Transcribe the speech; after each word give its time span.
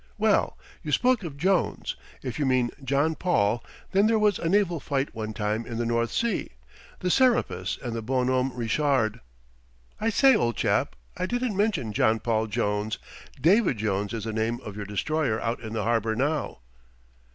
"Well, 0.17 0.57
you 0.81 0.91
spoke 0.91 1.21
of 1.21 1.37
Jones. 1.37 1.95
If 2.23 2.39
you 2.39 2.45
mean 2.47 2.71
John 2.83 3.13
Paul, 3.13 3.63
then 3.91 4.07
there 4.07 4.17
was 4.17 4.39
a 4.39 4.49
naval 4.49 4.79
fight 4.79 5.13
one 5.13 5.31
time 5.31 5.63
in 5.63 5.77
the 5.77 5.85
North 5.85 6.11
Sea 6.11 6.53
the 7.01 7.11
Serapis 7.11 7.77
and 7.83 7.93
the 7.95 8.01
Bonhomme 8.01 8.51
Richard." 8.55 9.19
"I 9.99 10.09
say, 10.09 10.35
old 10.35 10.55
chap, 10.57 10.95
I 11.17 11.27
didn't 11.27 11.55
mention 11.55 11.93
John 11.93 12.19
Paul 12.19 12.47
Jones. 12.47 12.97
David 13.39 13.77
Jones 13.77 14.11
is 14.11 14.23
the 14.23 14.33
name 14.33 14.59
of 14.61 14.75
your 14.75 14.85
destroyer 14.85 15.39
out 15.39 15.59
in 15.59 15.73
the 15.73 15.83
harbor 15.83 16.15
now." 16.15 16.61